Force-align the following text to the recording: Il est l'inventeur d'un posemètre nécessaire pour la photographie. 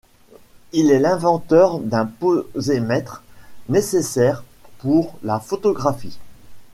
Il 0.71 0.89
est 0.89 0.97
l'inventeur 0.97 1.77
d'un 1.79 2.07
posemètre 2.07 3.21
nécessaire 3.69 4.43
pour 4.79 5.15
la 5.21 5.39
photographie. 5.39 6.17